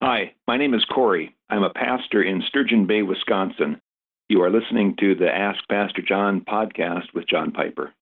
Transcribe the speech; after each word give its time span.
Hi, 0.00 0.32
my 0.46 0.56
name 0.56 0.74
is 0.74 0.84
Corey. 0.84 1.34
I'm 1.50 1.64
a 1.64 1.70
pastor 1.70 2.22
in 2.22 2.44
Sturgeon 2.46 2.86
Bay, 2.86 3.02
Wisconsin. 3.02 3.80
You 4.28 4.42
are 4.42 4.50
listening 4.50 4.94
to 5.00 5.16
the 5.16 5.28
Ask 5.28 5.58
Pastor 5.68 6.02
John 6.02 6.40
podcast 6.40 7.12
with 7.14 7.26
John 7.26 7.50
Piper. 7.50 7.92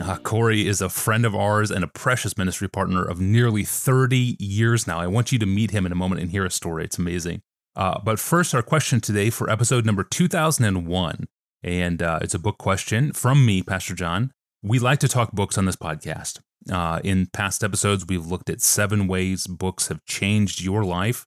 Uh, 0.00 0.16
Corey 0.18 0.68
is 0.68 0.80
a 0.80 0.88
friend 0.88 1.26
of 1.26 1.34
ours 1.34 1.72
and 1.72 1.82
a 1.82 1.88
precious 1.88 2.38
ministry 2.38 2.68
partner 2.68 3.02
of 3.04 3.20
nearly 3.20 3.64
30 3.64 4.36
years 4.38 4.86
now. 4.86 5.00
I 5.00 5.08
want 5.08 5.32
you 5.32 5.40
to 5.40 5.46
meet 5.46 5.72
him 5.72 5.84
in 5.84 5.90
a 5.90 5.96
moment 5.96 6.20
and 6.20 6.30
hear 6.30 6.44
a 6.44 6.52
story. 6.52 6.84
It's 6.84 6.98
amazing. 6.98 7.40
Uh, 7.74 7.98
but 8.04 8.20
first, 8.20 8.54
our 8.54 8.62
question 8.62 9.00
today 9.00 9.28
for 9.28 9.50
episode 9.50 9.84
number 9.84 10.04
2001. 10.04 11.26
And 11.64 12.00
uh, 12.00 12.20
it's 12.22 12.34
a 12.34 12.38
book 12.38 12.58
question 12.58 13.12
from 13.12 13.44
me, 13.44 13.64
Pastor 13.64 13.96
John. 13.96 14.30
We 14.62 14.78
like 14.78 15.00
to 15.00 15.08
talk 15.08 15.32
books 15.32 15.58
on 15.58 15.64
this 15.64 15.74
podcast. 15.74 16.38
Uh, 16.70 17.00
in 17.04 17.26
past 17.26 17.64
episodes, 17.64 18.06
we've 18.06 18.26
looked 18.26 18.50
at 18.50 18.60
seven 18.60 19.06
ways 19.06 19.46
books 19.46 19.88
have 19.88 20.04
changed 20.04 20.62
your 20.62 20.84
life. 20.84 21.26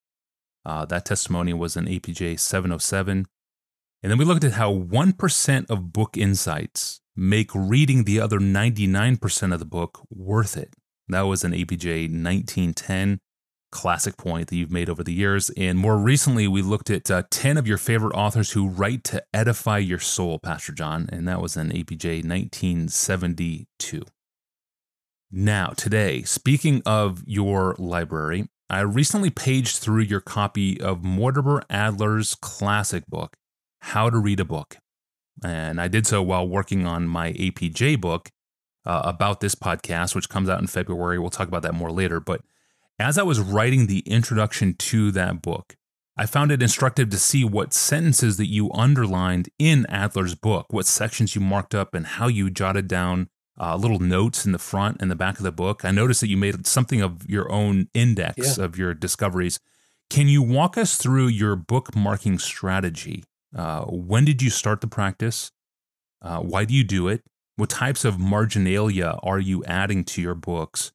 Uh, 0.66 0.86
that 0.86 1.06
testimony 1.06 1.54
was 1.54 1.76
in 1.76 1.86
APJ 1.86 2.40
707. 2.40 3.26
And 4.04 4.12
then 4.12 4.18
we 4.18 4.26
looked 4.26 4.44
at 4.44 4.54
how 4.54 4.74
1% 4.74 5.70
of 5.70 5.94
book 5.94 6.18
insights 6.18 7.02
make 7.16 7.52
reading 7.54 8.04
the 8.04 8.20
other 8.20 8.40
99% 8.40 9.54
of 9.54 9.60
the 9.60 9.66
book 9.66 10.06
worth 10.10 10.58
it. 10.58 10.74
That 11.08 11.22
was 11.22 11.44
an 11.44 11.52
APJ 11.52 12.04
1910 12.04 13.20
classic 13.72 14.18
point 14.18 14.50
that 14.50 14.56
you've 14.56 14.72
made 14.72 14.90
over 14.90 15.04
the 15.04 15.14
years. 15.14 15.50
And 15.58 15.78
more 15.78 15.98
recently, 15.98 16.48
we 16.48 16.62
looked 16.62 16.90
at 16.90 17.10
uh, 17.10 17.24
10 17.30 17.58
of 17.58 17.68
your 17.68 17.78
favorite 17.78 18.16
authors 18.16 18.52
who 18.52 18.68
write 18.68 19.04
to 19.06 19.24
edify 19.34 19.78
your 19.78 20.00
soul, 20.00 20.40
Pastor 20.40 20.74
John, 20.74 21.10
and 21.12 21.28
that 21.28 21.42
was 21.42 21.58
in 21.58 21.70
APJ 21.70 22.24
1972. 22.26 24.04
Now, 25.34 25.68
today, 25.78 26.24
speaking 26.24 26.82
of 26.86 27.24
your 27.26 27.74
library, 27.80 28.50
I 28.70 28.82
recently 28.82 29.30
paged 29.30 29.78
through 29.78 30.02
your 30.02 30.20
copy 30.20 30.80
of 30.82 31.06
Mortimer 31.06 31.64
Adler's 31.70 32.36
classic 32.36 33.08
book, 33.08 33.38
How 33.80 34.10
to 34.10 34.18
Read 34.18 34.42
a 34.42 34.46
Book. 34.46 34.76
And 35.42 35.80
I 35.80 35.88
did 35.88 36.06
so 36.06 36.22
while 36.22 36.46
working 36.46 36.86
on 36.86 37.08
my 37.08 37.32
APJ 37.32 38.02
book 38.02 38.30
uh, 38.86 39.04
about 39.06 39.40
this 39.40 39.56
podcast, 39.56 40.16
which 40.16 40.28
comes 40.28 40.50
out 40.50 40.60
in 40.60 40.68
February. 40.68 41.18
We'll 41.18 41.30
talk 41.30 41.48
about 41.48 41.62
that 41.62 41.76
more 41.76 41.94
later. 41.94 42.20
But 42.20 42.42
as 43.00 43.18
I 43.18 43.24
was 43.24 43.40
writing 43.40 43.88
the 43.88 44.00
introduction 44.00 44.74
to 44.74 45.12
that 45.12 45.42
book, 45.42 45.78
I 46.18 46.26
found 46.26 46.52
it 46.52 46.62
instructive 46.62 47.10
to 47.10 47.18
see 47.18 47.46
what 47.46 47.74
sentences 47.74 48.36
that 48.36 48.50
you 48.50 48.70
underlined 48.74 49.48
in 49.58 49.86
Adler's 49.88 50.36
book, 50.36 50.74
what 50.74 50.88
sections 50.88 51.36
you 51.36 51.42
marked 51.42 51.74
up, 51.74 51.94
and 51.96 52.06
how 52.06 52.28
you 52.28 52.50
jotted 52.50 52.90
down 52.90 53.30
uh, 53.60 53.76
little 53.76 54.00
notes 54.00 54.46
in 54.46 54.52
the 54.52 54.60
front 54.60 54.98
and 55.02 55.12
the 55.12 55.16
back 55.16 55.38
of 55.38 55.44
the 55.44 55.52
book. 55.52 55.84
I 55.84 55.92
noticed 55.92 56.22
that 56.22 56.30
you 56.30 56.38
made 56.38 56.66
something 56.66 57.02
of 57.02 57.30
your 57.30 57.52
own 57.52 57.90
index 57.94 58.58
yeah. 58.58 58.64
of 58.64 58.78
your 58.78 58.94
discoveries. 58.94 59.60
Can 60.10 60.28
you 60.28 60.42
walk 60.42 60.78
us 60.78 60.98
through 60.98 61.28
your 61.28 61.56
bookmarking 61.56 62.42
strategy? 62.42 63.24
Uh, 63.56 63.84
when 63.84 64.26
did 64.26 64.42
you 64.42 64.50
start 64.50 64.82
the 64.82 64.88
practice? 64.88 65.52
Uh, 66.22 66.40
why 66.40 66.66
do 66.66 66.74
you 66.74 66.84
do 66.84 67.08
it? 67.08 67.24
What 67.56 67.70
types 67.70 68.06
of 68.06 68.20
marginalia 68.20 69.20
are 69.24 69.40
you 69.40 69.64
adding 69.66 70.04
to 70.06 70.22
your 70.22 70.36
books? 70.36 70.92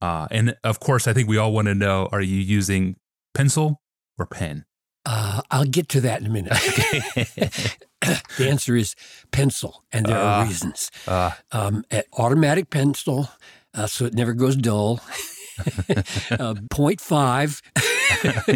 Uh, 0.00 0.26
and 0.30 0.56
of 0.64 0.80
course, 0.80 1.06
I 1.06 1.12
think 1.12 1.28
we 1.28 1.36
all 1.36 1.52
want 1.52 1.68
to 1.68 1.74
know 1.74 2.08
are 2.10 2.22
you 2.22 2.38
using 2.38 2.96
pencil 3.34 3.80
or 4.18 4.26
pen? 4.26 4.64
Uh, 5.04 5.42
I'll 5.50 5.64
get 5.64 5.88
to 5.90 6.00
that 6.02 6.20
in 6.20 6.26
a 6.26 6.30
minute. 6.30 7.76
the 8.38 8.48
answer 8.48 8.76
is 8.76 8.94
pencil, 9.30 9.84
and 9.92 10.06
there 10.06 10.18
are 10.18 10.42
ah. 10.42 10.46
reasons. 10.46 10.90
Uh, 11.06 11.32
um, 11.52 11.84
automatic 12.16 12.70
pencil, 12.70 13.28
uh, 13.74 13.86
so 13.86 14.04
it 14.04 14.14
never 14.14 14.32
goes 14.32 14.56
dull. 14.56 15.00
uh, 15.58 16.54
0.5. 16.54 17.62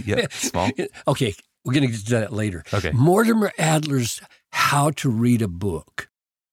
yeah, 0.07 0.27
small. 0.31 0.71
Okay, 1.09 1.35
we're 1.65 1.73
going 1.73 1.87
to 1.87 1.93
get 1.93 2.07
to 2.07 2.11
that 2.13 2.33
later. 2.33 2.65
Okay. 2.73 2.93
Mortimer 2.93 3.53
Adler's 3.59 4.21
How 4.51 4.91
to 4.91 5.11
Read 5.11 5.43
a 5.43 5.49
Book 5.49 6.09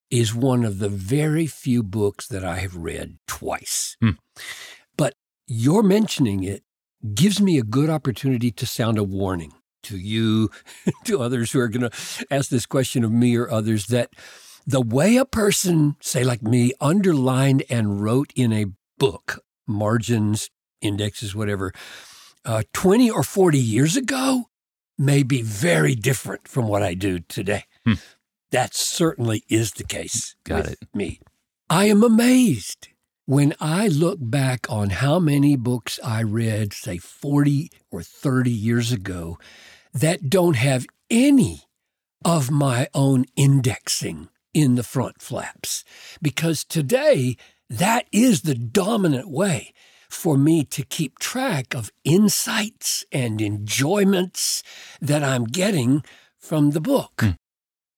is 0.09 0.35
one 0.35 0.65
of 0.65 0.79
the 0.79 0.89
very 0.89 1.47
few 1.47 1.83
books 1.83 2.27
that 2.27 2.43
I 2.43 2.59
have 2.59 2.75
read 2.75 3.17
twice. 3.27 3.95
Hmm. 4.01 4.11
But 4.97 5.15
your 5.47 5.83
mentioning 5.83 6.43
it 6.43 6.63
gives 7.13 7.41
me 7.41 7.57
a 7.57 7.63
good 7.63 7.89
opportunity 7.89 8.51
to 8.51 8.65
sound 8.65 8.97
a 8.97 9.03
warning 9.03 9.53
to 9.83 9.97
you, 9.97 10.49
to 11.05 11.21
others 11.21 11.51
who 11.51 11.59
are 11.59 11.67
going 11.67 11.89
to 11.89 12.25
ask 12.29 12.49
this 12.49 12.65
question 12.65 13.03
of 13.03 13.11
me 13.11 13.35
or 13.35 13.49
others 13.49 13.87
that 13.87 14.09
the 14.65 14.81
way 14.81 15.17
a 15.17 15.25
person, 15.25 15.95
say 16.01 16.23
like 16.23 16.41
me, 16.43 16.71
underlined 16.79 17.63
and 17.69 18.01
wrote 18.01 18.31
in 18.35 18.53
a 18.53 18.65
book, 18.97 19.43
margins, 19.67 20.49
indexes, 20.81 21.35
whatever, 21.35 21.71
uh, 22.45 22.63
20 22.73 23.09
or 23.09 23.23
40 23.23 23.57
years 23.57 23.95
ago 23.95 24.45
may 24.97 25.23
be 25.23 25.41
very 25.41 25.95
different 25.95 26.47
from 26.47 26.67
what 26.67 26.83
I 26.83 26.93
do 26.93 27.19
today. 27.19 27.63
Hmm. 27.85 27.93
That 28.51 28.75
certainly 28.75 29.43
is 29.49 29.71
the 29.71 29.83
case 29.83 30.35
Got 30.43 30.67
it. 30.67 30.79
me. 30.93 31.19
I 31.69 31.85
am 31.85 32.03
amazed 32.03 32.89
when 33.25 33.53
I 33.59 33.87
look 33.87 34.17
back 34.19 34.69
on 34.69 34.89
how 34.89 35.19
many 35.19 35.55
books 35.55 35.99
I 36.03 36.21
read, 36.21 36.73
say 36.73 36.97
40 36.97 37.69
or 37.89 38.03
30 38.03 38.51
years 38.51 38.91
ago, 38.91 39.37
that 39.93 40.29
don't 40.29 40.55
have 40.55 40.85
any 41.09 41.63
of 42.23 42.51
my 42.51 42.87
own 42.93 43.25
indexing 43.35 44.29
in 44.53 44.75
the 44.75 44.83
front 44.83 45.21
flaps. 45.21 45.83
Because 46.21 46.63
today, 46.63 47.37
that 47.69 48.07
is 48.11 48.41
the 48.41 48.55
dominant 48.55 49.29
way 49.29 49.73
for 50.09 50.37
me 50.37 50.63
to 50.65 50.83
keep 50.83 51.19
track 51.19 51.73
of 51.73 51.91
insights 52.03 53.05
and 53.11 53.41
enjoyments 53.41 54.61
that 54.99 55.23
I'm 55.23 55.45
getting 55.45 56.03
from 56.37 56.71
the 56.71 56.81
book. 56.81 57.15
Mm. 57.17 57.35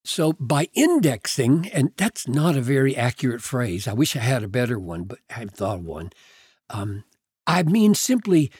So 0.04 0.34
by 0.34 0.68
indexing, 0.74 1.70
and 1.72 1.92
that's 1.96 2.28
not 2.28 2.56
a 2.56 2.60
very 2.60 2.94
accurate 2.94 3.42
phrase. 3.42 3.88
I 3.88 3.94
wish 3.94 4.14
I 4.14 4.20
had 4.20 4.44
a 4.44 4.48
better 4.48 4.78
one, 4.78 5.04
but 5.04 5.18
I 5.30 5.34
haven't 5.34 5.56
thought 5.56 5.78
of 5.78 5.84
one. 5.84 6.10
Um, 6.70 7.04
I 7.46 7.62
mean 7.62 7.94
simply 7.94 8.52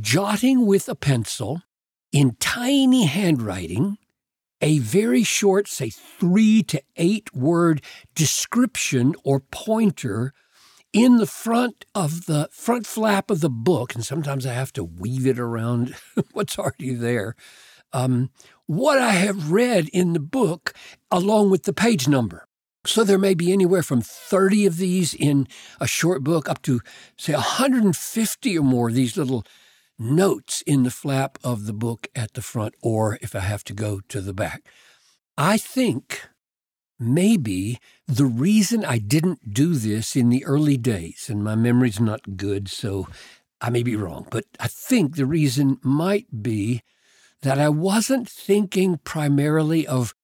jotting 0.00 0.64
with 0.64 0.88
a 0.88 0.94
pencil 0.94 1.62
in 2.12 2.36
tiny 2.38 3.06
handwriting 3.06 3.98
a 4.60 4.78
very 4.78 5.24
short, 5.24 5.66
say 5.66 5.90
three 5.90 6.62
to 6.62 6.80
eight 6.96 7.34
word 7.34 7.82
description 8.14 9.14
or 9.24 9.40
pointer 9.40 10.32
in 10.92 11.16
the 11.16 11.26
front 11.26 11.84
of 11.94 12.26
the 12.26 12.48
front 12.52 12.86
flap 12.86 13.30
of 13.30 13.40
the 13.40 13.50
book, 13.50 13.94
and 13.94 14.04
sometimes 14.04 14.46
I 14.46 14.52
have 14.52 14.72
to 14.74 14.84
weave 14.84 15.26
it 15.26 15.38
around 15.38 15.96
what's 16.32 16.58
already 16.58 16.94
there. 16.94 17.34
Um, 17.92 18.30
what 18.66 18.98
I 18.98 19.10
have 19.10 19.50
read 19.50 19.88
in 19.88 20.12
the 20.12 20.20
book 20.20 20.74
along 21.10 21.50
with 21.50 21.64
the 21.64 21.72
page 21.72 22.08
number. 22.08 22.46
So 22.84 23.04
there 23.04 23.18
may 23.18 23.34
be 23.34 23.52
anywhere 23.52 23.82
from 23.82 24.00
30 24.00 24.66
of 24.66 24.76
these 24.76 25.14
in 25.14 25.46
a 25.80 25.86
short 25.86 26.24
book 26.24 26.48
up 26.48 26.62
to, 26.62 26.80
say, 27.16 27.32
150 27.32 28.58
or 28.58 28.62
more 28.62 28.88
of 28.88 28.94
these 28.94 29.16
little 29.16 29.44
notes 29.98 30.62
in 30.66 30.82
the 30.82 30.90
flap 30.90 31.38
of 31.42 31.66
the 31.66 31.72
book 31.72 32.08
at 32.14 32.34
the 32.34 32.42
front, 32.42 32.74
or 32.82 33.18
if 33.20 33.34
I 33.34 33.40
have 33.40 33.64
to 33.64 33.74
go 33.74 34.00
to 34.08 34.20
the 34.20 34.34
back. 34.34 34.62
I 35.36 35.58
think 35.58 36.28
maybe 36.98 37.78
the 38.06 38.26
reason 38.26 38.84
I 38.84 38.98
didn't 38.98 39.52
do 39.52 39.74
this 39.74 40.14
in 40.14 40.28
the 40.28 40.44
early 40.44 40.76
days, 40.76 41.26
and 41.28 41.42
my 41.42 41.54
memory's 41.54 42.00
not 42.00 42.36
good, 42.36 42.68
so 42.68 43.08
I 43.60 43.70
may 43.70 43.82
be 43.82 43.96
wrong, 43.96 44.26
but 44.30 44.44
I 44.60 44.68
think 44.68 45.16
the 45.16 45.26
reason 45.26 45.78
might 45.82 46.42
be 46.42 46.82
that 47.42 47.58
I 47.58 47.68
wasn't 47.68 48.28
thinking 48.28 48.98
primarily 48.98 49.86
of 49.86 50.14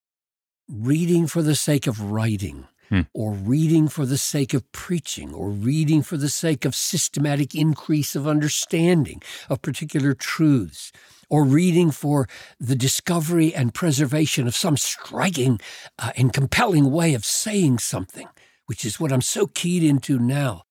reading 0.69 1.27
for 1.27 1.43
the 1.43 1.57
sake 1.57 1.87
of 1.87 2.13
writing 2.13 2.68
hmm. 2.89 3.03
or 3.15 3.33
reading 3.33 3.89
for 3.89 4.07
the 4.07 4.19
sake 4.19 4.55
of 4.55 4.71
preaching, 4.73 5.33
or 5.33 5.51
reading 5.51 6.03
for 6.03 6.17
the 6.17 6.29
sake 6.29 6.65
of 6.65 6.75
systematic 6.75 7.55
increase 7.55 8.15
of 8.15 8.27
understanding 8.27 9.23
of 9.49 9.63
particular 9.63 10.15
truths, 10.15 10.93
or 11.31 11.45
reading 11.45 11.91
for 11.91 12.29
the 12.59 12.77
discovery 12.77 13.55
and 13.55 13.75
preservation 13.75 14.47
of 14.47 14.57
some 14.57 14.77
striking 14.77 15.61
uh, 15.99 16.13
and 16.17 16.33
compelling 16.33 16.91
way 16.91 17.15
of 17.15 17.25
saying 17.25 17.79
something, 17.79 18.29
which 18.67 18.85
is 18.85 18.99
what 18.99 19.13
I'm 19.13 19.23
so 19.23 19.47
keyed 19.47 19.83
into 19.83 20.19
now. 20.19 20.63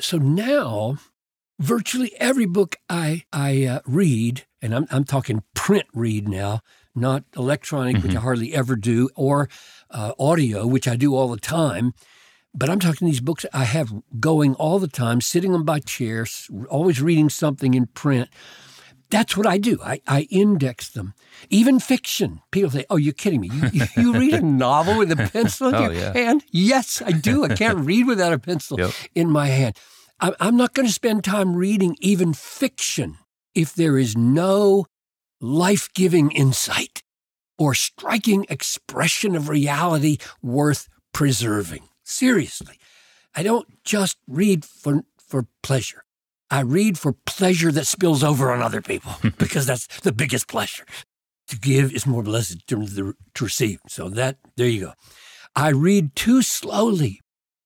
So 0.00 0.18
now, 0.18 0.96
virtually 1.60 2.12
every 2.18 2.46
book 2.46 2.76
I, 2.88 3.22
I 3.32 3.64
uh, 3.64 3.80
read, 3.86 4.46
and 4.60 4.74
I'm, 4.74 4.86
I'm 4.90 5.04
talking 5.04 5.44
print 5.54 5.86
read 5.94 6.28
now, 6.28 6.60
not 6.94 7.24
electronic, 7.36 7.96
mm-hmm. 7.96 8.02
which 8.02 8.12
I 8.12 8.16
mm-hmm. 8.16 8.24
hardly 8.24 8.54
ever 8.54 8.76
do, 8.76 9.08
or 9.14 9.48
uh, 9.90 10.12
audio, 10.18 10.66
which 10.66 10.88
I 10.88 10.96
do 10.96 11.14
all 11.14 11.28
the 11.28 11.40
time. 11.40 11.94
But 12.54 12.70
I'm 12.70 12.78
talking 12.78 13.06
these 13.06 13.20
books 13.20 13.44
I 13.52 13.64
have 13.64 13.92
going 14.20 14.54
all 14.54 14.78
the 14.78 14.88
time, 14.88 15.20
sitting 15.20 15.54
on 15.54 15.64
my 15.64 15.80
chair, 15.80 16.26
always 16.68 17.02
reading 17.02 17.28
something 17.28 17.74
in 17.74 17.86
print. 17.86 18.28
That's 19.10 19.36
what 19.36 19.46
I 19.46 19.58
do. 19.58 19.78
I, 19.84 20.00
I 20.06 20.22
index 20.30 20.88
them. 20.88 21.14
Even 21.50 21.78
fiction. 21.78 22.40
People 22.52 22.70
say, 22.70 22.84
"Oh, 22.90 22.96
you're 22.96 23.12
kidding 23.12 23.40
me! 23.40 23.50
You, 23.72 23.86
you 23.96 24.18
read 24.18 24.34
a 24.34 24.42
novel 24.42 24.98
with 24.98 25.12
a 25.12 25.16
pencil 25.16 25.68
in 25.68 25.74
oh, 25.74 25.82
your 25.82 25.92
yeah. 25.92 26.12
hand?" 26.12 26.44
Yes, 26.50 27.02
I 27.04 27.12
do. 27.12 27.44
I 27.44 27.54
can't 27.54 27.78
read 27.86 28.06
without 28.06 28.32
a 28.32 28.38
pencil 28.38 28.78
yep. 28.78 28.92
in 29.14 29.30
my 29.30 29.48
hand. 29.48 29.76
I'm 30.20 30.56
not 30.56 30.74
going 30.74 30.86
to 30.86 30.92
spend 30.92 31.22
time 31.22 31.54
reading 31.54 31.96
even 32.00 32.32
fiction 32.32 33.18
if 33.54 33.74
there 33.74 33.98
is 33.98 34.16
no 34.16 34.86
life 35.44 35.88
giving 35.94 36.30
insight 36.30 37.02
or 37.58 37.74
striking 37.74 38.46
expression 38.48 39.36
of 39.36 39.48
reality 39.48 40.18
worth 40.42 40.88
preserving. 41.12 41.88
Seriously, 42.02 42.78
I 43.34 43.42
don't 43.42 43.68
just 43.84 44.16
read 44.26 44.64
for, 44.64 45.04
for 45.18 45.46
pleasure. 45.62 46.04
I 46.50 46.60
read 46.60 46.98
for 46.98 47.12
pleasure 47.26 47.72
that 47.72 47.86
spills 47.86 48.22
over 48.22 48.52
on 48.52 48.62
other 48.62 48.82
people 48.82 49.12
because 49.38 49.66
that's 49.66 49.86
the 50.00 50.12
biggest 50.12 50.48
pleasure. 50.48 50.84
To 51.48 51.58
give 51.58 51.92
is 51.92 52.06
more 52.06 52.22
blessed 52.22 52.66
than 52.68 53.14
to 53.34 53.44
receive. 53.44 53.80
So 53.86 54.08
that, 54.08 54.38
there 54.56 54.66
you 54.66 54.80
go. 54.80 54.92
I 55.54 55.68
read 55.68 56.16
too 56.16 56.42
slowly. 56.42 57.20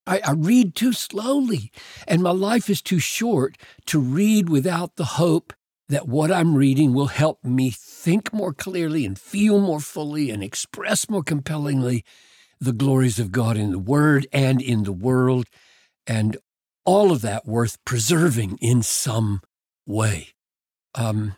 I, 0.06 0.20
I 0.24 0.32
read 0.32 0.74
too 0.74 0.92
slowly, 0.92 1.70
and 2.06 2.22
my 2.22 2.30
life 2.30 2.68
is 2.68 2.82
too 2.82 2.98
short 2.98 3.56
to 3.86 4.00
read 4.00 4.48
without 4.48 4.96
the 4.96 5.04
hope 5.04 5.52
that 5.88 6.06
what 6.06 6.30
I'm 6.30 6.54
reading 6.54 6.92
will 6.92 7.06
help 7.06 7.42
me 7.44 7.70
think 7.70 8.32
more 8.32 8.52
clearly 8.52 9.04
and 9.06 9.18
feel 9.18 9.58
more 9.58 9.80
fully 9.80 10.30
and 10.30 10.42
express 10.42 11.08
more 11.08 11.22
compellingly 11.22 12.04
the 12.60 12.72
glories 12.72 13.18
of 13.18 13.32
God 13.32 13.56
in 13.56 13.70
the 13.70 13.78
Word 13.78 14.26
and 14.32 14.60
in 14.60 14.82
the 14.82 14.92
world, 14.92 15.46
and 16.06 16.36
all 16.84 17.12
of 17.12 17.22
that 17.22 17.46
worth 17.46 17.82
preserving 17.84 18.58
in 18.60 18.82
some 18.82 19.40
way. 19.86 20.28
Um, 20.94 21.36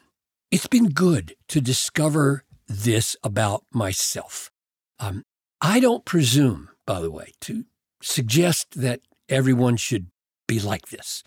it's 0.50 0.66
been 0.66 0.88
good 0.88 1.34
to 1.48 1.60
discover 1.60 2.44
this 2.66 3.16
about 3.22 3.64
myself. 3.72 4.50
Um, 4.98 5.24
I 5.60 5.80
don't 5.80 6.04
presume, 6.04 6.70
by 6.86 7.00
the 7.00 7.10
way, 7.10 7.32
to 7.42 7.64
suggest 8.02 8.80
that 8.80 9.00
everyone 9.28 9.76
should 9.76 10.06
be 10.48 10.58
like 10.58 10.88
this. 10.88 11.22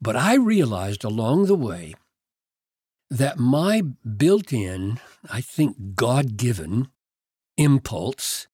But 0.00 0.16
I 0.16 0.34
realized 0.34 1.04
along 1.04 1.46
the 1.46 1.54
way 1.54 1.94
that 3.10 3.38
my 3.38 3.82
built 4.16 4.52
in, 4.52 5.00
I 5.30 5.40
think 5.40 5.94
God 5.94 6.36
given 6.36 6.88
impulse, 7.56 8.46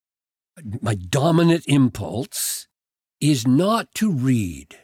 my 0.80 0.94
dominant 0.94 1.64
impulse, 1.66 2.68
is 3.20 3.46
not 3.46 3.88
to 3.94 4.10
read, 4.10 4.78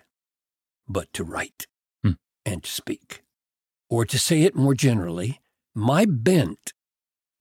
but 0.89 1.13
to 1.13 1.25
write 1.25 1.67
hmm. 2.03 2.13
and 2.45 2.63
to 2.65 2.71
speak. 2.71 3.23
Or 3.89 4.05
to 4.05 4.19
say 4.19 4.43
it 4.43 4.55
more 4.55 4.75
generally, 4.75 5.41
my 5.75 6.05
bent 6.05 6.73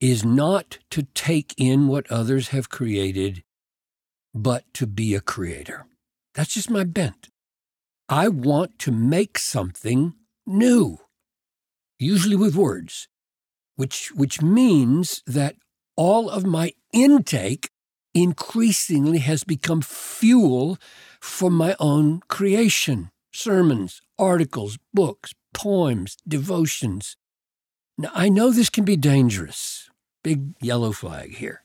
is 0.00 0.24
not 0.24 0.78
to 0.90 1.02
take 1.14 1.54
in 1.58 1.86
what 1.88 2.10
others 2.10 2.48
have 2.48 2.70
created, 2.70 3.42
but 4.34 4.64
to 4.74 4.86
be 4.86 5.14
a 5.14 5.20
creator. 5.20 5.86
That's 6.34 6.54
just 6.54 6.70
my 6.70 6.84
bent. 6.84 7.28
I 8.08 8.28
want 8.28 8.78
to 8.80 8.92
make 8.92 9.38
something 9.38 10.14
new, 10.46 10.98
usually 12.00 12.36
with 12.36 12.56
words, 12.56 13.08
which, 13.76 14.10
which 14.14 14.42
means 14.42 15.22
that 15.26 15.56
all 15.96 16.28
of 16.28 16.44
my 16.44 16.72
intake 16.92 17.70
increasingly 18.14 19.18
has 19.18 19.44
become 19.44 19.80
fuel 19.82 20.78
for 21.20 21.50
my 21.50 21.76
own 21.78 22.20
creation 22.28 23.10
sermons, 23.32 24.00
articles, 24.18 24.76
books, 24.92 25.32
poems, 25.54 26.16
devotions. 26.26 27.16
Now, 27.96 28.10
I 28.12 28.28
know 28.28 28.50
this 28.50 28.70
can 28.70 28.84
be 28.84 28.96
dangerous. 28.96 29.88
Big 30.24 30.54
yellow 30.60 30.92
flag 30.92 31.36
here. 31.36 31.62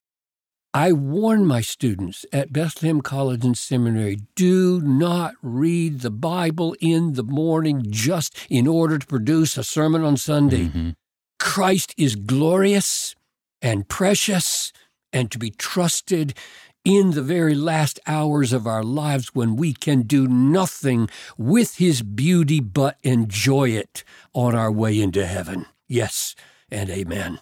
I 0.76 0.92
warn 0.92 1.46
my 1.46 1.62
students 1.62 2.26
at 2.34 2.52
Bethlehem 2.52 3.00
College 3.00 3.46
and 3.46 3.58
Seminary 3.58 4.18
do 4.36 4.82
not 4.82 5.36
read 5.42 6.02
the 6.02 6.12
Bible 6.12 6.76
in 6.82 7.14
the 7.14 7.24
morning 7.24 7.86
just 7.88 8.38
in 8.50 8.68
order 8.68 9.00
to 9.00 9.08
produce 9.08 9.58
a 9.58 9.64
sermon 9.64 10.04
on 10.04 10.18
Sunday. 10.18 10.66
Mm-hmm. 10.66 10.90
Christ 11.40 11.96
is 11.98 12.18
glorious 12.18 13.16
and 13.62 13.88
precious 13.88 14.74
and 15.14 15.32
to 15.32 15.40
be 15.40 15.50
trusted 15.50 16.34
in 16.84 17.12
the 17.12 17.24
very 17.24 17.56
last 17.56 17.98
hours 18.06 18.52
of 18.52 18.68
our 18.68 18.84
lives 18.84 19.30
when 19.34 19.56
we 19.56 19.72
can 19.72 20.02
do 20.02 20.28
nothing 20.28 21.08
with 21.38 21.78
his 21.78 22.02
beauty 22.02 22.60
but 22.60 22.98
enjoy 23.02 23.70
it 23.70 24.04
on 24.34 24.54
our 24.54 24.74
way 24.74 25.00
into 25.00 25.26
heaven. 25.26 25.68
Yes 25.88 26.36
and 26.70 26.90
amen. 26.90 27.40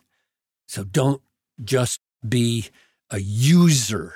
So 0.68 0.83
don't 0.83 1.24
just 1.63 2.00
be 2.27 2.69
a 3.13 3.19
user, 3.19 4.15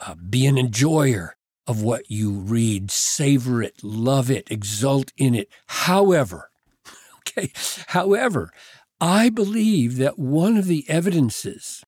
uh, 0.00 0.14
be 0.14 0.46
an 0.46 0.58
enjoyer 0.58 1.34
of 1.66 1.82
what 1.82 2.10
you 2.10 2.30
read, 2.30 2.90
savor 2.90 3.62
it, 3.62 3.82
love 3.82 4.30
it, 4.30 4.50
exult 4.50 5.12
in 5.16 5.34
it. 5.34 5.48
However, 5.66 6.50
okay, 7.18 7.50
however, 7.88 8.52
I 9.00 9.30
believe 9.30 9.96
that 9.96 10.18
one 10.18 10.58
of 10.58 10.66
the 10.66 10.84
evidences 10.88 11.82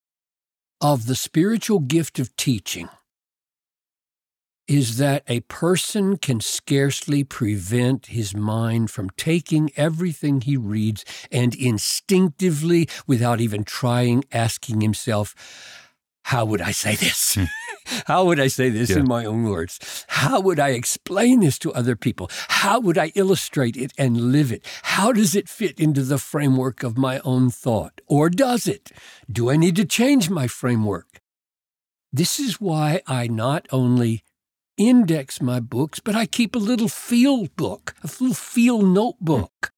of 0.81 1.07
the 1.07 1.15
spiritual 1.15 1.79
gift 1.79 2.19
of 2.19 2.35
teaching 2.37 2.89
is 4.67 4.97
that 4.97 5.25
a 5.27 5.41
person 5.41 6.17
can 6.17 6.41
scarcely 6.41 7.23
prevent 7.23 8.07
his 8.07 8.35
mind 8.35 8.91
from 8.91 9.11
taking 9.11 9.71
everything 9.77 10.41
he 10.41 10.57
reads 10.57 11.05
and 11.31 11.55
instinctively, 11.55 12.89
without 13.07 13.41
even 13.41 13.65
trying, 13.65 14.25
asking 14.33 14.81
himself, 14.81 15.35
how 16.31 16.45
would 16.45 16.61
I 16.61 16.71
say 16.71 16.95
this? 16.95 17.35
Hmm. 17.35 17.45
How 18.07 18.25
would 18.25 18.39
I 18.39 18.47
say 18.47 18.69
this 18.69 18.91
yeah. 18.91 18.99
in 18.99 19.09
my 19.09 19.25
own 19.25 19.43
words? 19.43 20.05
How 20.07 20.39
would 20.39 20.61
I 20.61 20.69
explain 20.69 21.41
this 21.41 21.59
to 21.59 21.73
other 21.73 21.97
people? 21.97 22.31
How 22.49 22.79
would 22.79 22.97
I 22.97 23.11
illustrate 23.17 23.77
it 23.77 23.93
and 23.99 24.31
live 24.31 24.53
it? 24.53 24.65
How 24.83 25.13
does 25.13 25.35
it 25.35 25.49
fit 25.49 25.81
into 25.81 26.03
the 26.03 26.19
framework 26.19 26.85
of 26.85 26.97
my 26.97 27.19
own 27.25 27.51
thought? 27.51 28.01
Or 28.07 28.31
does 28.31 28.69
it? 28.69 28.93
Do 29.29 29.51
I 29.51 29.57
need 29.57 29.75
to 29.75 29.85
change 29.85 30.31
my 30.31 30.47
framework? 30.47 31.21
This 32.13 32.39
is 32.39 32.61
why 32.61 33.01
I 33.09 33.27
not 33.27 33.67
only 33.73 34.23
index 34.77 35.43
my 35.43 35.59
books, 35.59 35.99
but 35.99 36.15
I 36.15 36.27
keep 36.27 36.55
a 36.55 36.67
little 36.71 36.89
field 36.89 37.57
book, 37.57 37.95
a 38.05 38.07
little 38.07 38.35
field 38.35 38.85
notebook. 38.85 39.73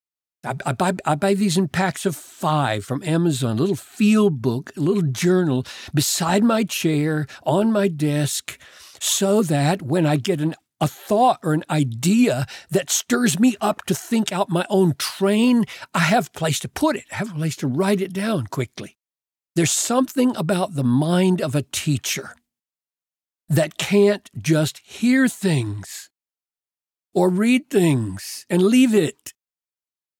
I, 0.45 0.55
I, 0.67 0.73
buy, 0.73 0.93
I 1.05 1.15
buy 1.15 1.35
these 1.35 1.57
in 1.57 1.69
packs 1.69 2.05
of 2.05 2.17
five 2.17 2.85
from 2.85 3.03
Amazon, 3.05 3.59
a 3.59 3.61
little 3.61 3.77
field 3.77 4.43
book, 4.43 4.73
a 4.77 4.81
little 4.81 5.03
journal 5.03 5.65
beside 5.95 6.43
my 6.43 6.65
chair, 6.65 7.27
on 7.45 7.73
my 7.73 7.89
desk, 7.89 8.59
so 9.01 9.43
that 9.43 9.83
when 9.83 10.07
I 10.07 10.17
get 10.17 10.41
an, 10.41 10.55
a 10.81 10.89
thought 10.89 11.39
or 11.43 11.55
an 11.55 11.65
idea 11.71 12.47
that 12.71 12.91
stirs 12.91 13.39
me 13.39 13.57
up 13.61 13.85
to 13.87 13.95
think 13.95 14.33
out 14.33 14.51
my 14.51 14.67
own 14.69 14.95
train, 14.99 15.65
I 15.95 16.01
have 16.01 16.27
a 16.27 16.39
place 16.39 16.59
to 16.61 16.69
put 16.69 16.97
it, 16.97 17.05
I 17.13 17.17
have 17.17 17.31
a 17.31 17.39
place 17.39 17.57
to 17.57 17.69
write 17.69 18.01
it 18.01 18.13
down 18.13 18.49
quickly. 18.49 18.97
There's 19.55 19.73
something 19.73 20.35
about 20.37 20.75
the 20.75 20.85
mind 20.85 21.41
of 21.41 21.55
a 21.55 21.63
teacher 21.63 22.35
that 23.49 23.77
can't 23.77 24.31
just 24.41 24.79
hear 24.79 25.29
things 25.29 26.11
or 27.15 27.29
read 27.29 27.69
things 27.69 28.47
and 28.49 28.63
leave 28.63 28.95
it. 28.95 29.35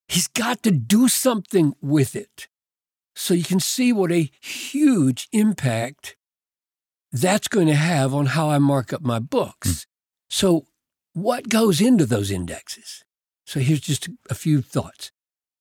He's 0.09 0.29
got 0.29 0.63
to 0.63 0.71
do 0.71 1.09
something 1.09 1.75
with 1.81 2.15
it. 2.15 2.49
So 3.15 3.35
you 3.35 3.45
can 3.45 3.61
see 3.61 3.93
what 3.93 4.13
a 4.13 4.31
huge 4.41 5.29
impact 5.33 6.17
that's 7.13 7.49
going 7.49 7.67
to 7.67 7.75
have 7.75 8.15
on 8.15 8.27
how 8.27 8.49
I 8.49 8.59
mark 8.59 8.93
up 8.93 9.03
my 9.03 9.19
books. 9.19 9.69
Mm. 9.69 9.87
So, 10.31 10.67
what 11.13 11.51
goes 11.51 11.81
into 11.81 12.07
those 12.07 12.31
indexes? 12.31 13.05
So, 13.45 13.61
here's 13.61 13.81
just 13.81 14.09
a 14.31 14.35
few 14.35 14.63
thoughts. 14.63 15.13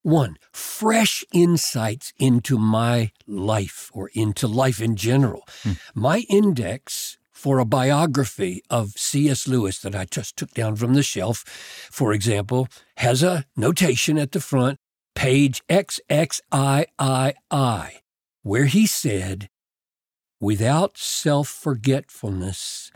One, 0.02 0.38
fresh 0.52 1.24
insights 1.34 2.14
into 2.18 2.58
my 2.58 3.12
life 3.28 3.92
or 3.94 4.10
into 4.14 4.48
life 4.48 4.82
in 4.82 4.96
general. 4.96 5.44
Mm. 5.64 5.80
My 5.94 6.20
index 6.30 7.18
for 7.42 7.58
a 7.58 7.66
biography 7.66 8.62
of 8.70 8.92
C.S. 8.92 9.48
Lewis 9.48 9.80
that 9.80 9.96
I 9.96 10.06
just 10.06 10.38
took 10.38 10.52
down 10.52 10.76
from 10.76 10.94
the 10.94 11.02
shelf, 11.02 11.44
for 11.92 12.14
example, 12.14 12.68
has 12.98 13.24
a 13.24 13.46
notation 13.58 14.20
at 14.20 14.32
the 14.32 14.40
front, 14.40 14.78
page 15.16 15.64
XXIII, 15.72 16.86
where 18.44 18.66
he 18.66 18.86
said, 18.86 19.50
Without 20.40 21.00
self 21.00 21.48
forgetfulness, 21.48 22.92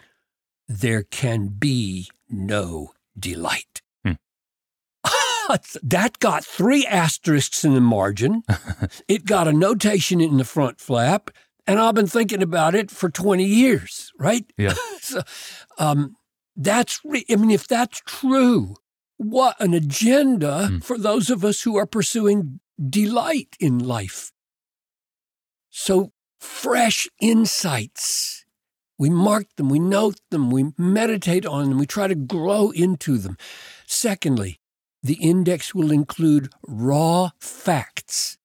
there 0.68 1.02
can 1.02 1.48
be 1.48 2.08
no 2.30 2.92
delight. 3.18 3.82
Hmm. 4.06 4.14
that 5.82 6.20
got 6.20 6.46
three 6.46 6.86
asterisks 6.86 7.66
in 7.66 7.74
the 7.74 7.82
margin. 7.82 8.44
it 9.08 9.26
got 9.26 9.48
a 9.48 9.54
notation 9.54 10.22
in 10.22 10.38
the 10.38 10.46
front 10.46 10.80
flap 10.80 11.32
and 11.68 11.80
I've 11.80 11.96
been 11.96 12.08
thinking 12.08 12.44
about 12.44 12.76
it 12.76 12.92
for 12.92 13.10
20 13.10 13.44
years, 13.44 14.12
right? 14.20 14.46
Yeah. 14.58 14.74
so, 15.02 15.22
um, 15.78 16.16
that's, 16.56 17.02
re- 17.04 17.26
I 17.30 17.36
mean, 17.36 17.52
if 17.52 17.68
that's 17.68 18.02
true, 18.06 18.76
what 19.18 19.60
an 19.60 19.74
agenda 19.74 20.70
mm. 20.72 20.84
for 20.84 20.98
those 20.98 21.30
of 21.30 21.44
us 21.44 21.62
who 21.62 21.76
are 21.78 21.86
pursuing 21.86 22.60
delight 22.90 23.56
in 23.60 23.80
life. 23.80 24.32
So, 25.70 26.12
fresh 26.40 27.08
insights. 27.20 28.46
We 28.98 29.10
mark 29.10 29.48
them, 29.58 29.68
we 29.70 29.80
note 29.80 30.22
them, 30.32 30.50
we 30.50 30.72
meditate 30.78 31.46
on 31.46 31.70
them, 31.70 31.78
we 31.78 31.86
try 31.86 32.08
to 32.08 32.16
grow 32.16 32.72
into 32.72 33.18
them. 33.18 33.38
Secondly, 33.86 34.60
the 35.04 35.16
index 35.16 35.76
will 35.76 35.92
include 35.92 36.54
raw 36.66 37.32
facts. 37.40 38.38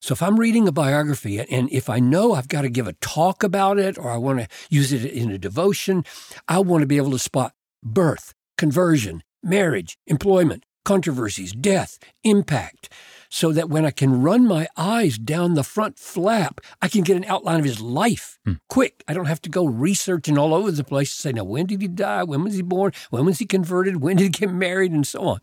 So 0.00 0.12
if 0.12 0.22
I'm 0.22 0.38
reading 0.38 0.68
a 0.68 0.72
biography 0.72 1.40
and 1.40 1.70
if 1.72 1.90
I 1.90 1.98
know 1.98 2.34
I've 2.34 2.48
got 2.48 2.62
to 2.62 2.68
give 2.68 2.86
a 2.86 2.92
talk 2.94 3.42
about 3.42 3.78
it 3.78 3.98
or 3.98 4.10
I 4.10 4.16
want 4.16 4.38
to 4.40 4.48
use 4.70 4.92
it 4.92 5.04
in 5.04 5.30
a 5.30 5.38
devotion, 5.38 6.04
I 6.46 6.60
want 6.60 6.82
to 6.82 6.86
be 6.86 6.98
able 6.98 7.10
to 7.10 7.18
spot 7.18 7.52
birth, 7.82 8.32
conversion, 8.56 9.22
marriage, 9.42 9.98
employment, 10.06 10.64
controversies, 10.84 11.52
death, 11.52 11.98
impact, 12.22 12.92
so 13.28 13.52
that 13.52 13.68
when 13.68 13.84
I 13.84 13.90
can 13.90 14.22
run 14.22 14.46
my 14.46 14.68
eyes 14.76 15.18
down 15.18 15.54
the 15.54 15.64
front 15.64 15.98
flap, 15.98 16.60
I 16.80 16.88
can 16.88 17.02
get 17.02 17.16
an 17.16 17.26
outline 17.26 17.58
of 17.58 17.66
his 17.66 17.80
life 17.80 18.38
hmm. 18.44 18.54
quick. 18.68 19.02
I 19.06 19.14
don't 19.14 19.26
have 19.26 19.42
to 19.42 19.50
go 19.50 19.66
researching 19.66 20.38
all 20.38 20.54
over 20.54 20.70
the 20.70 20.84
place 20.84 21.14
to 21.14 21.20
say, 21.20 21.32
now, 21.32 21.44
when 21.44 21.66
did 21.66 21.82
he 21.82 21.88
die? 21.88 22.22
When 22.22 22.44
was 22.44 22.54
he 22.54 22.62
born? 22.62 22.92
When 23.10 23.26
was 23.26 23.38
he 23.38 23.46
converted? 23.46 24.00
When 24.00 24.16
did 24.16 24.24
he 24.24 24.30
get 24.30 24.52
married? 24.52 24.92
And 24.92 25.06
so 25.06 25.20
on. 25.22 25.40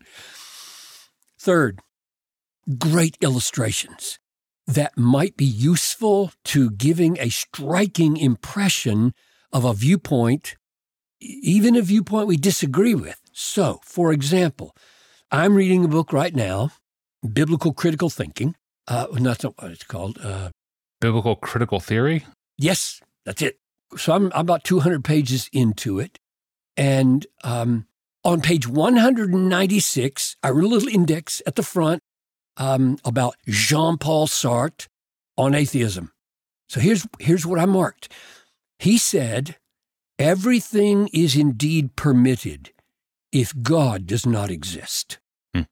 Third, 1.38 1.80
great 2.78 3.16
illustrations 3.20 4.18
that 4.66 4.96
might 4.96 5.36
be 5.36 5.44
useful 5.44 6.32
to 6.44 6.70
giving 6.70 7.18
a 7.18 7.28
striking 7.28 8.16
impression 8.16 9.14
of 9.52 9.64
a 9.64 9.72
viewpoint, 9.72 10.56
even 11.20 11.76
a 11.76 11.82
viewpoint 11.82 12.26
we 12.26 12.36
disagree 12.36 12.94
with. 12.94 13.20
So, 13.32 13.80
for 13.84 14.12
example, 14.12 14.74
I'm 15.30 15.54
reading 15.54 15.84
a 15.84 15.88
book 15.88 16.12
right 16.12 16.34
now, 16.34 16.70
Biblical 17.32 17.72
Critical 17.72 18.10
Thinking. 18.10 18.56
Uh, 18.88 19.06
that's 19.12 19.44
not 19.44 19.54
what 19.60 19.72
it's 19.72 19.84
called. 19.84 20.18
Uh, 20.22 20.50
Biblical 21.00 21.36
Critical 21.36 21.80
Theory? 21.80 22.24
Yes, 22.58 23.00
that's 23.24 23.42
it. 23.42 23.58
So 23.96 24.14
I'm, 24.14 24.26
I'm 24.34 24.40
about 24.40 24.64
200 24.64 25.04
pages 25.04 25.48
into 25.52 25.98
it. 25.98 26.18
And 26.76 27.26
um, 27.44 27.86
on 28.24 28.40
page 28.40 28.66
196, 28.66 30.36
I 30.42 30.50
wrote 30.50 30.64
a 30.64 30.68
little 30.68 30.88
index 30.88 31.40
at 31.46 31.54
the 31.54 31.62
front 31.62 32.02
um, 32.56 32.98
about 33.04 33.36
Jean 33.46 33.98
Paul 33.98 34.26
Sartre 34.26 34.88
on 35.36 35.54
atheism. 35.54 36.12
So 36.68 36.80
here's, 36.80 37.06
here's 37.18 37.46
what 37.46 37.58
I 37.58 37.66
marked. 37.66 38.12
He 38.78 38.98
said, 38.98 39.56
Everything 40.18 41.10
is 41.12 41.36
indeed 41.36 41.94
permitted 41.94 42.72
if 43.32 43.52
God 43.62 44.06
does 44.06 44.24
not 44.24 44.50
exist. 44.50 45.18
Hmm. 45.54 45.62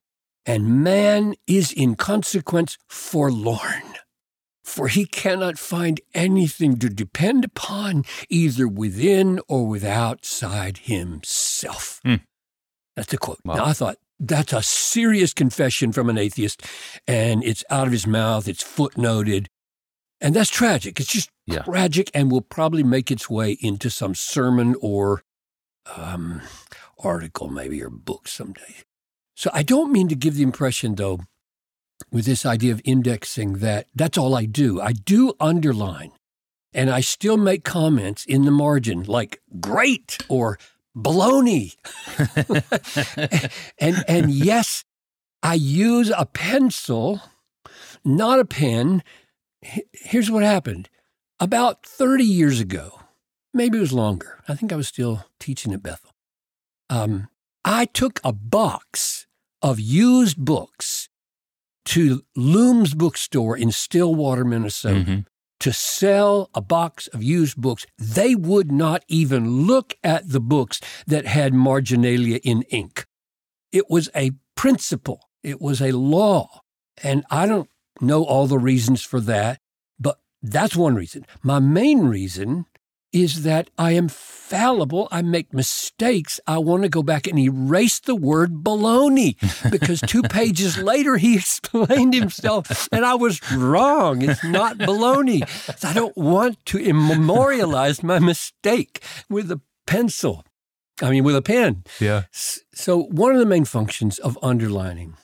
And 0.45 0.83
man 0.83 1.33
is 1.47 1.71
in 1.71 1.95
consequence 1.95 2.77
forlorn, 2.87 3.95
for 4.63 4.87
he 4.87 5.07
cannot 5.07 5.57
find 5.57 5.99
anything 6.13 6.77
to 6.77 6.89
depend 6.89 7.43
upon 7.43 8.03
either 8.29 8.67
within 8.67 9.39
or 9.47 9.65
without 9.67 10.25
side 10.25 10.79
himself. 10.83 11.99
Hmm. 12.05 12.15
That's 12.95 13.13
a 13.13 13.17
quote. 13.17 13.39
Wow. 13.43 13.55
Now, 13.55 13.65
I 13.65 13.73
thought 13.73 13.97
that's 14.19 14.53
a 14.53 14.61
serious 14.61 15.33
confession 15.33 15.91
from 15.91 16.09
an 16.09 16.17
atheist, 16.17 16.63
and 17.07 17.43
it's 17.43 17.63
out 17.69 17.87
of 17.87 17.93
his 17.93 18.07
mouth, 18.07 18.47
it's 18.47 18.63
footnoted. 18.63 19.47
And 20.21 20.33
that's 20.33 20.49
tragic. 20.49 20.99
It's 20.99 21.11
just 21.11 21.29
yeah. 21.45 21.63
tragic 21.63 22.09
and 22.13 22.31
will 22.31 22.41
probably 22.41 22.83
make 22.83 23.11
its 23.11 23.29
way 23.29 23.57
into 23.59 23.89
some 23.89 24.15
sermon 24.15 24.75
or 24.81 25.23
um, 25.95 26.41
article, 26.97 27.49
maybe, 27.49 27.83
or 27.83 27.89
book 27.89 28.27
someday. 28.27 28.75
So 29.35 29.49
I 29.53 29.63
don't 29.63 29.91
mean 29.91 30.07
to 30.07 30.15
give 30.15 30.35
the 30.35 30.43
impression, 30.43 30.95
though, 30.95 31.19
with 32.11 32.25
this 32.25 32.45
idea 32.45 32.71
of 32.71 32.81
indexing 32.85 33.55
that 33.55 33.87
that's 33.93 34.17
all 34.17 34.35
I 34.35 34.45
do. 34.45 34.79
I 34.79 34.93
do 34.93 35.33
underline 35.39 36.11
and 36.73 36.89
I 36.89 37.01
still 37.01 37.37
make 37.37 37.63
comments 37.63 38.25
in 38.25 38.43
the 38.43 38.51
margin 38.51 39.03
like 39.03 39.41
great 39.59 40.17
or 40.27 40.59
baloney. 40.95 41.75
and 43.79 44.03
and 44.07 44.31
yes, 44.31 44.83
I 45.43 45.55
use 45.55 46.11
a 46.15 46.25
pencil, 46.25 47.21
not 48.03 48.39
a 48.39 48.45
pen. 48.45 49.03
Here's 49.61 50.31
what 50.31 50.43
happened. 50.43 50.89
About 51.39 51.85
30 51.85 52.23
years 52.23 52.59
ago, 52.59 53.01
maybe 53.53 53.77
it 53.77 53.81
was 53.81 53.91
longer. 53.91 54.41
I 54.47 54.55
think 54.55 54.71
I 54.71 54.77
was 54.77 54.87
still 54.87 55.25
teaching 55.39 55.73
at 55.73 55.83
Bethel. 55.83 56.11
Um, 56.89 57.27
I 57.65 57.85
took 57.85 58.21
a 58.23 58.31
box 58.31 59.27
of 59.61 59.79
used 59.79 60.37
books 60.37 61.09
to 61.85 62.23
Loome's 62.35 62.93
bookstore 62.93 63.57
in 63.57 63.71
Stillwater, 63.71 64.45
Minnesota. 64.45 64.95
Mm-hmm 64.95 65.19
to 65.65 65.73
sell 65.73 66.51
a 66.53 66.61
box 66.61 67.07
of 67.07 67.23
used 67.23 67.57
books, 67.57 67.87
they 67.97 68.35
would 68.35 68.71
not 68.71 69.03
even 69.07 69.65
look 69.65 69.95
at 70.03 70.29
the 70.29 70.39
books 70.39 70.79
that 71.07 71.25
had 71.25 71.55
marginalia 71.55 72.39
in 72.43 72.61
ink. 72.69 73.07
It 73.71 73.89
was 73.89 74.07
a 74.15 74.29
principle, 74.53 75.27
it 75.41 75.59
was 75.59 75.81
a 75.81 75.91
law. 75.91 76.61
And 77.01 77.25
I 77.31 77.47
don't 77.47 77.67
know 77.99 78.23
all 78.23 78.45
the 78.45 78.59
reasons 78.59 79.01
for 79.01 79.19
that, 79.21 79.57
but 79.99 80.19
that's 80.39 80.75
one 80.75 80.93
reason. 80.93 81.25
My 81.41 81.57
main 81.57 82.01
reason 82.01 82.67
is 83.15 83.43
that 83.43 83.69
I 83.77 83.93
am 83.93 84.09
fallible. 84.09 85.07
I 85.09 85.21
make 85.21 85.53
mistakes. 85.53 86.41
I 86.45 86.57
want 86.57 86.83
to 86.83 86.89
go 86.89 87.01
back 87.01 87.27
and 87.27 87.39
erase 87.39 87.97
the 88.01 88.13
word 88.13 88.55
baloney 88.55 89.37
because 89.71 90.01
two 90.01 90.21
pages 90.21 90.77
later 90.77 91.15
he 91.15 91.35
explained 91.37 92.13
himself 92.13 92.89
and 92.91 93.05
I 93.05 93.15
was 93.15 93.39
wrong. 93.53 94.21
It's 94.21 94.43
not 94.43 94.77
baloney. 94.77 95.43
I 95.83 95.93
don't 95.93 96.17
want 96.17 96.63
to 96.65 96.93
memorialize 96.93 98.03
my 98.03 98.19
mistake 98.19 99.01
with 99.29 99.49
a 99.49 99.61
pencil. 99.87 100.43
I 101.01 101.09
mean, 101.09 101.23
with 101.23 101.37
a 101.37 101.41
pen. 101.41 101.85
Yeah. 101.99 102.23
So, 102.31 103.03
one 103.03 103.33
of 103.33 103.39
the 103.39 103.45
main 103.45 103.65
functions 103.65 104.17
of 104.19 104.37
underlining 104.41 105.15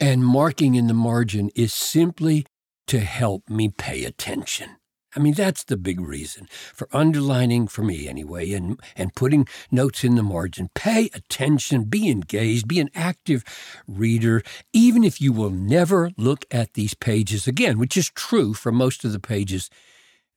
and 0.00 0.24
marking 0.24 0.74
in 0.74 0.88
the 0.88 0.94
margin 0.94 1.50
is 1.54 1.72
simply 1.72 2.46
to 2.88 2.98
help 3.00 3.48
me 3.48 3.68
pay 3.68 4.04
attention. 4.04 4.76
I 5.14 5.20
mean, 5.20 5.34
that's 5.34 5.64
the 5.64 5.76
big 5.76 6.00
reason 6.00 6.48
for 6.72 6.88
underlining, 6.92 7.68
for 7.68 7.82
me 7.82 8.08
anyway, 8.08 8.52
and, 8.52 8.80
and 8.96 9.14
putting 9.14 9.46
notes 9.70 10.04
in 10.04 10.14
the 10.14 10.22
margin. 10.22 10.70
Pay 10.74 11.10
attention, 11.14 11.84
be 11.84 12.08
engaged, 12.08 12.66
be 12.66 12.80
an 12.80 12.90
active 12.94 13.44
reader, 13.86 14.42
even 14.72 15.04
if 15.04 15.20
you 15.20 15.32
will 15.32 15.50
never 15.50 16.10
look 16.16 16.44
at 16.50 16.74
these 16.74 16.94
pages 16.94 17.46
again, 17.46 17.78
which 17.78 17.96
is 17.96 18.10
true 18.10 18.54
for 18.54 18.72
most 18.72 19.04
of 19.04 19.12
the 19.12 19.20
pages 19.20 19.68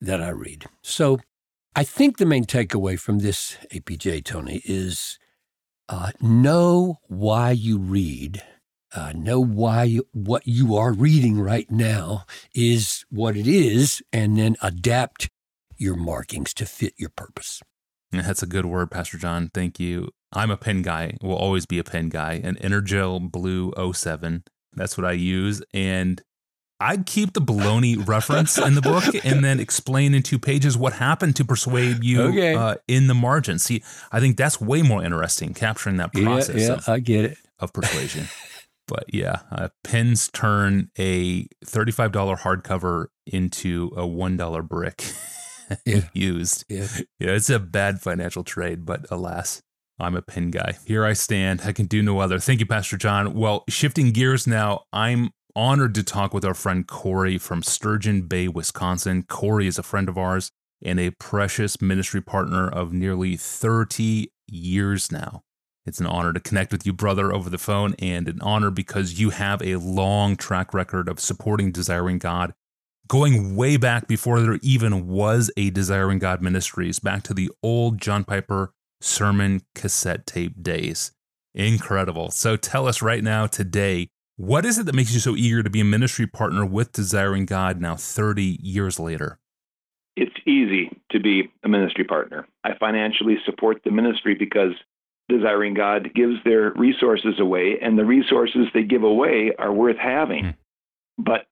that 0.00 0.22
I 0.22 0.28
read. 0.28 0.66
So 0.82 1.20
I 1.74 1.84
think 1.84 2.18
the 2.18 2.26
main 2.26 2.44
takeaway 2.44 2.98
from 2.98 3.20
this 3.20 3.56
APJ, 3.72 4.24
Tony, 4.24 4.62
is 4.64 5.18
uh, 5.88 6.12
know 6.20 6.98
why 7.06 7.52
you 7.52 7.78
read 7.78 8.42
uh, 8.96 9.12
know 9.12 9.40
why 9.40 9.84
you, 9.84 10.06
what 10.12 10.46
you 10.46 10.74
are 10.74 10.92
reading 10.92 11.38
right 11.38 11.70
now 11.70 12.24
is 12.54 13.04
what 13.10 13.36
it 13.36 13.46
is, 13.46 14.02
and 14.12 14.38
then 14.38 14.56
adapt 14.62 15.28
your 15.76 15.96
markings 15.96 16.54
to 16.54 16.66
fit 16.66 16.94
your 16.96 17.10
purpose. 17.10 17.60
That's 18.12 18.42
a 18.42 18.46
good 18.46 18.64
word, 18.64 18.90
Pastor 18.90 19.18
John. 19.18 19.50
Thank 19.52 19.78
you. 19.78 20.10
I'm 20.32 20.50
a 20.50 20.56
pen 20.56 20.82
guy, 20.82 21.16
will 21.22 21.36
always 21.36 21.66
be 21.66 21.78
a 21.78 21.84
pen 21.84 22.08
guy, 22.08 22.40
an 22.42 22.56
Energel 22.56 23.30
Blue 23.30 23.72
07. 23.92 24.44
That's 24.74 24.96
what 24.98 25.04
I 25.04 25.12
use. 25.12 25.62
And 25.72 26.22
I'd 26.78 27.06
keep 27.06 27.32
the 27.32 27.40
baloney 27.40 27.96
reference 28.08 28.58
in 28.58 28.74
the 28.74 28.82
book 28.82 29.04
and 29.24 29.44
then 29.44 29.60
explain 29.60 30.14
in 30.14 30.22
two 30.22 30.38
pages 30.38 30.76
what 30.76 30.92
happened 30.94 31.36
to 31.36 31.44
persuade 31.44 32.04
you 32.04 32.22
okay. 32.22 32.54
uh, 32.54 32.76
in 32.86 33.06
the 33.06 33.14
margin. 33.14 33.58
See, 33.58 33.82
I 34.12 34.20
think 34.20 34.36
that's 34.36 34.60
way 34.60 34.82
more 34.82 35.02
interesting, 35.02 35.54
capturing 35.54 35.96
that 35.96 36.12
process. 36.12 36.60
Yeah, 36.60 36.66
yeah 36.66 36.72
of, 36.74 36.88
I 36.88 36.98
get 37.00 37.24
it. 37.24 37.38
Of 37.58 37.72
persuasion. 37.72 38.28
But 38.88 39.04
yeah, 39.12 39.40
uh, 39.50 39.68
pens 39.84 40.28
turn 40.32 40.90
a 40.98 41.46
$35 41.64 42.38
hardcover 42.40 43.06
into 43.26 43.90
a 43.96 44.02
$1 44.02 44.68
brick 44.68 45.12
yeah. 45.86 46.02
used. 46.12 46.64
Yeah. 46.68 46.86
yeah, 47.18 47.30
it's 47.30 47.50
a 47.50 47.58
bad 47.58 48.00
financial 48.00 48.44
trade, 48.44 48.84
but 48.86 49.06
alas, 49.10 49.60
I'm 49.98 50.14
a 50.14 50.22
pen 50.22 50.50
guy. 50.50 50.78
Here 50.86 51.04
I 51.04 51.14
stand. 51.14 51.62
I 51.64 51.72
can 51.72 51.86
do 51.86 52.02
no 52.02 52.20
other. 52.20 52.38
Thank 52.38 52.60
you, 52.60 52.66
Pastor 52.66 52.96
John. 52.96 53.34
Well, 53.34 53.64
shifting 53.68 54.12
gears 54.12 54.46
now, 54.46 54.82
I'm 54.92 55.30
honored 55.56 55.94
to 55.94 56.02
talk 56.02 56.34
with 56.34 56.44
our 56.44 56.54
friend 56.54 56.86
Corey 56.86 57.38
from 57.38 57.62
Sturgeon 57.62 58.22
Bay, 58.22 58.46
Wisconsin. 58.46 59.22
Corey 59.22 59.66
is 59.66 59.78
a 59.78 59.82
friend 59.82 60.08
of 60.08 60.18
ours 60.18 60.50
and 60.82 61.00
a 61.00 61.10
precious 61.12 61.80
ministry 61.80 62.20
partner 62.20 62.68
of 62.68 62.92
nearly 62.92 63.36
30 63.36 64.30
years 64.46 65.10
now. 65.10 65.42
It's 65.86 66.00
an 66.00 66.06
honor 66.06 66.32
to 66.32 66.40
connect 66.40 66.72
with 66.72 66.84
you, 66.84 66.92
brother, 66.92 67.32
over 67.32 67.48
the 67.48 67.58
phone, 67.58 67.94
and 68.00 68.28
an 68.28 68.40
honor 68.42 68.70
because 68.70 69.20
you 69.20 69.30
have 69.30 69.62
a 69.62 69.76
long 69.76 70.36
track 70.36 70.74
record 70.74 71.08
of 71.08 71.20
supporting 71.20 71.70
Desiring 71.70 72.18
God, 72.18 72.54
going 73.06 73.54
way 73.54 73.76
back 73.76 74.08
before 74.08 74.40
there 74.40 74.58
even 74.62 75.06
was 75.06 75.50
a 75.56 75.70
Desiring 75.70 76.18
God 76.18 76.42
Ministries, 76.42 76.98
back 76.98 77.22
to 77.22 77.34
the 77.34 77.50
old 77.62 78.00
John 78.00 78.24
Piper 78.24 78.72
sermon 79.00 79.62
cassette 79.76 80.26
tape 80.26 80.60
days. 80.60 81.12
Incredible. 81.54 82.32
So 82.32 82.56
tell 82.56 82.88
us 82.88 83.00
right 83.00 83.22
now, 83.22 83.46
today, 83.46 84.08
what 84.36 84.66
is 84.66 84.78
it 84.78 84.86
that 84.86 84.94
makes 84.94 85.14
you 85.14 85.20
so 85.20 85.36
eager 85.36 85.62
to 85.62 85.70
be 85.70 85.80
a 85.80 85.84
ministry 85.84 86.26
partner 86.26 86.66
with 86.66 86.92
Desiring 86.92 87.46
God 87.46 87.80
now 87.80 87.94
30 87.94 88.58
years 88.60 88.98
later? 88.98 89.38
It's 90.16 90.34
easy 90.46 90.90
to 91.12 91.20
be 91.20 91.50
a 91.64 91.68
ministry 91.68 92.04
partner. 92.04 92.46
I 92.64 92.70
financially 92.78 93.36
support 93.44 93.82
the 93.84 93.90
ministry 93.90 94.34
because 94.34 94.72
Desiring 95.28 95.74
God 95.74 96.12
gives 96.14 96.36
their 96.44 96.72
resources 96.72 97.40
away, 97.40 97.78
and 97.80 97.98
the 97.98 98.04
resources 98.04 98.68
they 98.72 98.84
give 98.84 99.02
away 99.02 99.52
are 99.58 99.72
worth 99.72 99.96
having. 99.96 100.44
Mm. 100.44 100.54
But 101.18 101.46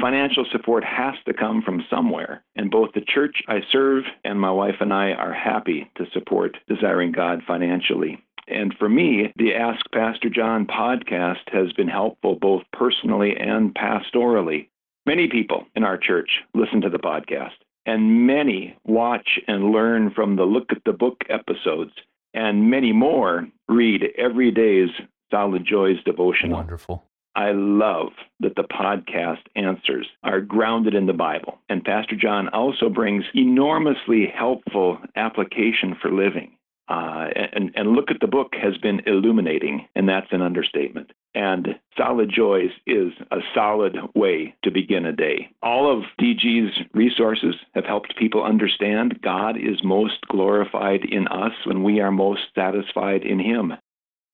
financial 0.00 0.46
support 0.50 0.84
has 0.84 1.14
to 1.26 1.34
come 1.34 1.62
from 1.62 1.84
somewhere. 1.90 2.42
And 2.56 2.70
both 2.70 2.92
the 2.94 3.02
church 3.02 3.42
I 3.48 3.60
serve 3.70 4.04
and 4.24 4.40
my 4.40 4.50
wife 4.50 4.76
and 4.80 4.92
I 4.92 5.12
are 5.12 5.34
happy 5.34 5.90
to 5.96 6.06
support 6.12 6.56
Desiring 6.68 7.12
God 7.12 7.42
financially. 7.46 8.22
And 8.48 8.74
for 8.78 8.88
me, 8.88 9.32
the 9.36 9.54
Ask 9.54 9.84
Pastor 9.92 10.28
John 10.28 10.66
podcast 10.66 11.48
has 11.52 11.72
been 11.72 11.88
helpful 11.88 12.36
both 12.40 12.62
personally 12.72 13.36
and 13.36 13.74
pastorally. 13.74 14.68
Many 15.06 15.28
people 15.28 15.66
in 15.76 15.84
our 15.84 15.96
church 15.96 16.30
listen 16.54 16.80
to 16.80 16.90
the 16.90 16.98
podcast, 16.98 17.56
and 17.86 18.26
many 18.26 18.76
watch 18.84 19.38
and 19.46 19.70
learn 19.70 20.10
from 20.10 20.36
the 20.36 20.44
Look 20.44 20.72
at 20.72 20.82
the 20.84 20.92
Book 20.92 21.22
episodes, 21.28 21.92
and 22.34 22.70
many 22.70 22.92
more 22.92 23.46
read 23.68 24.04
every 24.16 24.50
day's 24.50 24.90
Solid 25.30 25.64
Joys 25.64 26.02
devotional. 26.04 26.56
Wonderful. 26.56 27.04
I 27.36 27.52
love 27.52 28.08
that 28.40 28.56
the 28.56 28.64
podcast 28.64 29.46
answers 29.54 30.08
are 30.24 30.40
grounded 30.40 30.94
in 30.94 31.06
the 31.06 31.12
Bible. 31.12 31.58
And 31.68 31.84
Pastor 31.84 32.16
John 32.16 32.48
also 32.48 32.88
brings 32.88 33.24
enormously 33.34 34.26
helpful 34.26 34.98
application 35.14 35.96
for 36.02 36.10
living. 36.10 36.56
Uh, 36.88 37.28
and, 37.52 37.70
and 37.76 37.92
look 37.92 38.10
at 38.10 38.18
the 38.20 38.26
book 38.26 38.54
has 38.60 38.76
been 38.78 39.00
illuminating, 39.06 39.86
and 39.94 40.08
that's 40.08 40.26
an 40.32 40.42
understatement. 40.42 41.12
And 41.34 41.78
Solid 41.96 42.30
Joys 42.34 42.70
is 42.86 43.12
a 43.30 43.38
solid 43.54 43.96
way 44.14 44.54
to 44.64 44.70
begin 44.70 45.06
a 45.06 45.12
day. 45.12 45.48
All 45.62 45.90
of 45.90 46.04
DG's 46.20 46.76
resources 46.92 47.54
have 47.74 47.84
helped 47.84 48.16
people 48.16 48.42
understand 48.42 49.20
God 49.22 49.56
is 49.56 49.84
most 49.84 50.26
glorified 50.28 51.04
in 51.04 51.28
us 51.28 51.52
when 51.66 51.84
we 51.84 52.00
are 52.00 52.10
most 52.10 52.42
satisfied 52.54 53.22
in 53.22 53.38
Him. 53.38 53.72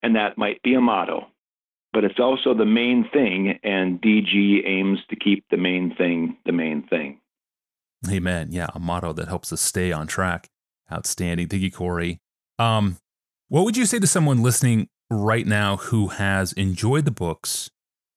And 0.01 0.15
that 0.15 0.37
might 0.37 0.61
be 0.63 0.73
a 0.73 0.81
motto, 0.81 1.27
but 1.93 2.03
it's 2.03 2.19
also 2.19 2.53
the 2.53 2.65
main 2.65 3.07
thing, 3.11 3.59
and 3.63 4.01
DG 4.01 4.67
aims 4.67 4.99
to 5.09 5.15
keep 5.15 5.45
the 5.49 5.57
main 5.57 5.95
thing 5.95 6.37
the 6.45 6.51
main 6.51 6.83
thing. 6.87 7.19
Amen. 8.09 8.49
Yeah, 8.51 8.67
a 8.73 8.79
motto 8.79 9.13
that 9.13 9.27
helps 9.27 9.51
us 9.51 9.61
stay 9.61 9.91
on 9.91 10.07
track. 10.07 10.49
Outstanding. 10.91 11.47
Thank 11.47 11.63
you, 11.63 11.71
Corey. 11.71 12.19
Um, 12.59 12.97
what 13.49 13.65
would 13.65 13.75
you 13.75 13.85
say 13.85 13.99
to 13.99 14.07
someone 14.07 14.41
listening 14.41 14.87
right 15.09 15.45
now 15.45 15.77
who 15.77 16.07
has 16.07 16.53
enjoyed 16.53 17.05
the 17.05 17.11
books, 17.11 17.69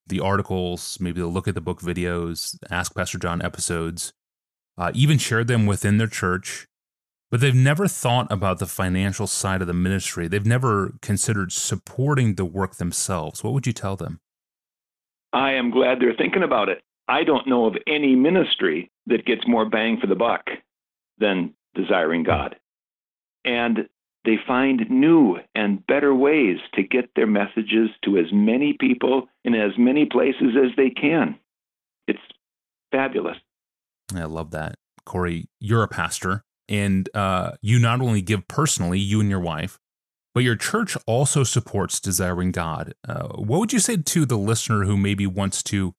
the 0.06 0.20
articles, 0.20 0.99
maybe 1.00 1.20
the 1.20 1.26
look 1.26 1.49
at 1.49 1.54
the 1.54 1.61
book 1.61 1.80
videos, 1.80 2.59
Ask 2.70 2.94
Pastor 2.94 3.18
John 3.18 3.42
episodes, 3.42 4.12
uh, 4.76 4.90
even 4.94 5.18
shared 5.18 5.47
them 5.47 5.66
within 5.66 5.99
their 5.99 6.06
church, 6.06 6.66
but 7.30 7.40
they've 7.40 7.54
never 7.54 7.87
thought 7.87 8.26
about 8.30 8.59
the 8.59 8.66
financial 8.66 9.26
side 9.26 9.61
of 9.61 9.66
the 9.66 9.75
ministry. 9.75 10.26
They've 10.26 10.44
never 10.44 10.94
considered 11.00 11.52
supporting 11.52 12.35
the 12.35 12.44
work 12.44 12.76
themselves. 12.76 13.44
What 13.44 13.52
would 13.52 13.66
you 13.66 13.73
tell 13.73 13.97
them? 13.97 14.20
I 15.32 15.52
am 15.52 15.70
glad 15.70 16.00
they're 16.00 16.14
thinking 16.14 16.42
about 16.42 16.68
it. 16.68 16.82
I 17.06 17.23
don't 17.25 17.47
know 17.47 17.66
of 17.66 17.76
any 17.87 18.16
ministry 18.16 18.90
that 19.06 19.25
gets 19.25 19.47
more 19.47 19.68
bang 19.68 19.99
for 20.00 20.06
the 20.06 20.16
buck 20.16 20.47
than 21.18 21.54
desiring 21.75 22.25
God. 22.25 22.56
And 23.44 23.88
they 24.25 24.37
find 24.47 24.89
new 24.91 25.39
and 25.55 25.87
better 25.87 26.15
ways 26.15 26.59
to 26.75 26.83
get 26.83 27.11
their 27.17 27.27
messages 27.27 27.89
to 28.05 28.19
as 28.19 28.27
many 28.33 28.77
people 28.79 29.29
in 29.45 29.55
as 29.55 29.73
many 29.79 30.05
places 30.05 30.55
as 30.57 30.71
they 30.77 30.91
can. 30.91 31.39
It's 32.07 32.19
fabulous. 32.93 33.37
I 34.15 34.25
love 34.25 34.50
that. 34.50 34.77
Corey, 35.07 35.49
you're 35.59 35.83
a 35.83 35.89
pastor, 35.89 36.45
and 36.69 37.09
uh, 37.15 37.53
you 37.62 37.79
not 37.79 38.00
only 38.00 38.21
give 38.21 38.47
personally, 38.49 38.99
you 38.99 39.21
and 39.21 39.31
your 39.31 39.41
wife, 39.41 39.79
but 40.35 40.45
your 40.45 40.57
church 40.57 40.97
also 41.07 41.43
supports 41.43 41.99
Desiring 41.99 42.53
God. 42.53 42.95
Uh, 43.09 43.29
what 43.29 43.61
would 43.61 43.73
you 43.73 43.79
say 43.79 43.97
to 43.97 44.27
the 44.27 44.37
listener 44.37 44.85
who 44.85 44.97
maybe 44.97 45.27
wants 45.27 45.62
to 45.65 45.95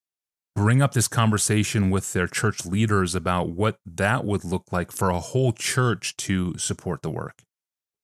bring 0.55 0.81
up 0.81 0.93
this 0.93 1.07
conversation 1.07 1.89
with 1.89 2.13
their 2.13 2.27
church 2.27 2.65
leaders 2.65 3.15
about 3.15 3.49
what 3.49 3.77
that 3.85 4.25
would 4.25 4.43
look 4.43 4.71
like 4.71 4.91
for 4.91 5.09
a 5.09 5.19
whole 5.19 5.51
church 5.51 6.15
to 6.17 6.57
support 6.57 7.01
the 7.01 7.09
work? 7.09 7.43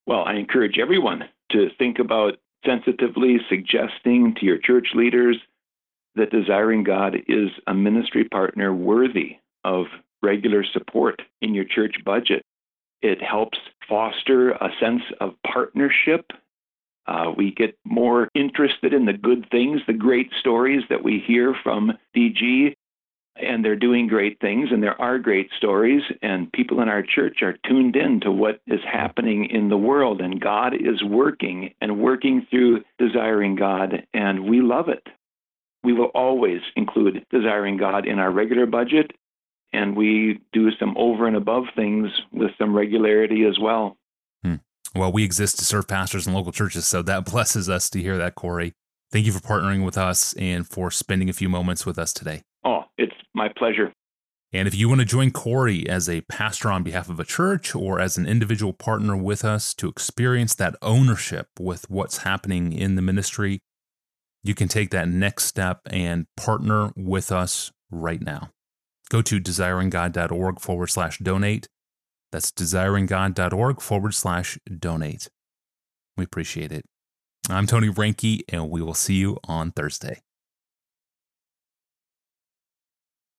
Well, 0.08 0.24
I 0.24 0.36
encourage 0.36 0.78
everyone 0.78 1.24
to 1.52 1.68
think 1.76 1.98
about 1.98 2.38
sensitively 2.64 3.40
suggesting 3.46 4.34
to 4.36 4.46
your 4.46 4.56
church 4.56 4.88
leaders 4.94 5.36
that 6.14 6.30
Desiring 6.30 6.82
God 6.82 7.16
is 7.28 7.50
a 7.66 7.74
ministry 7.74 8.24
partner 8.24 8.72
worthy 8.72 9.36
of 9.64 9.84
regular 10.22 10.64
support 10.64 11.20
in 11.42 11.52
your 11.52 11.66
church 11.66 11.96
budget. 12.06 12.42
It 13.02 13.22
helps 13.22 13.58
foster 13.86 14.52
a 14.52 14.70
sense 14.80 15.02
of 15.20 15.34
partnership. 15.46 16.30
Uh, 17.06 17.34
we 17.36 17.50
get 17.50 17.76
more 17.84 18.30
interested 18.34 18.94
in 18.94 19.04
the 19.04 19.12
good 19.12 19.46
things, 19.50 19.82
the 19.86 19.92
great 19.92 20.32
stories 20.40 20.84
that 20.88 21.04
we 21.04 21.18
hear 21.18 21.54
from 21.62 21.92
DG 22.16 22.72
and 23.40 23.64
they're 23.64 23.76
doing 23.76 24.06
great 24.06 24.40
things 24.40 24.68
and 24.70 24.82
there 24.82 25.00
are 25.00 25.18
great 25.18 25.50
stories 25.56 26.02
and 26.22 26.52
people 26.52 26.80
in 26.80 26.88
our 26.88 27.02
church 27.02 27.42
are 27.42 27.56
tuned 27.66 27.96
in 27.96 28.20
to 28.20 28.30
what 28.30 28.60
is 28.66 28.80
happening 28.90 29.46
in 29.50 29.68
the 29.68 29.76
world 29.76 30.20
and 30.20 30.40
God 30.40 30.74
is 30.74 31.02
working 31.02 31.74
and 31.80 32.00
working 32.00 32.46
through 32.50 32.84
desiring 32.98 33.56
God 33.56 34.06
and 34.12 34.48
we 34.48 34.60
love 34.60 34.88
it. 34.88 35.06
We 35.84 35.92
will 35.92 36.10
always 36.14 36.60
include 36.76 37.24
desiring 37.30 37.76
God 37.76 38.06
in 38.06 38.18
our 38.18 38.30
regular 38.30 38.66
budget 38.66 39.12
and 39.72 39.96
we 39.96 40.40
do 40.52 40.70
some 40.78 40.96
over 40.96 41.26
and 41.26 41.36
above 41.36 41.64
things 41.76 42.10
with 42.32 42.50
some 42.58 42.74
regularity 42.74 43.44
as 43.44 43.58
well. 43.58 43.96
Hmm. 44.42 44.56
Well, 44.94 45.12
we 45.12 45.24
exist 45.24 45.58
to 45.58 45.64
serve 45.64 45.86
pastors 45.86 46.26
and 46.26 46.34
local 46.34 46.52
churches, 46.52 46.86
so 46.86 47.02
that 47.02 47.24
blesses 47.30 47.68
us 47.68 47.90
to 47.90 48.00
hear 48.00 48.16
that, 48.18 48.34
Corey. 48.34 48.72
Thank 49.10 49.26
you 49.26 49.32
for 49.32 49.40
partnering 49.40 49.84
with 49.84 49.96
us 49.96 50.34
and 50.34 50.66
for 50.66 50.90
spending 50.90 51.28
a 51.28 51.32
few 51.32 51.48
moments 51.48 51.86
with 51.86 51.98
us 51.98 52.12
today. 52.12 52.42
It's 52.98 53.14
my 53.34 53.48
pleasure. 53.56 53.92
And 54.52 54.66
if 54.66 54.74
you 54.74 54.88
want 54.88 55.00
to 55.00 55.04
join 55.04 55.30
Corey 55.30 55.88
as 55.88 56.08
a 56.08 56.22
pastor 56.22 56.70
on 56.70 56.82
behalf 56.82 57.10
of 57.10 57.20
a 57.20 57.24
church 57.24 57.74
or 57.74 58.00
as 58.00 58.16
an 58.16 58.26
individual 58.26 58.72
partner 58.72 59.16
with 59.16 59.44
us 59.44 59.74
to 59.74 59.88
experience 59.88 60.54
that 60.54 60.74
ownership 60.80 61.48
with 61.60 61.88
what's 61.90 62.18
happening 62.18 62.72
in 62.72 62.94
the 62.94 63.02
ministry, 63.02 63.60
you 64.42 64.54
can 64.54 64.68
take 64.68 64.90
that 64.90 65.08
next 65.08 65.44
step 65.44 65.80
and 65.86 66.26
partner 66.36 66.92
with 66.96 67.30
us 67.30 67.70
right 67.90 68.22
now. 68.22 68.50
Go 69.10 69.20
to 69.22 69.38
desiringgod.org 69.38 70.60
forward 70.60 70.88
slash 70.88 71.18
donate. 71.18 71.68
That's 72.32 72.50
desiringgod.org 72.50 73.80
forward 73.82 74.14
slash 74.14 74.58
donate. 74.78 75.28
We 76.16 76.24
appreciate 76.24 76.72
it. 76.72 76.84
I'm 77.50 77.66
Tony 77.66 77.88
Reinke, 77.88 78.40
and 78.48 78.70
we 78.70 78.82
will 78.82 78.94
see 78.94 79.14
you 79.14 79.38
on 79.44 79.72
Thursday. 79.72 80.22